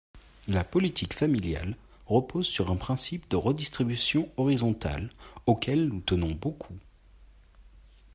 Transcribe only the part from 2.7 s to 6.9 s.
un principe de redistribution horizontale, auquel nous tenons beaucoup.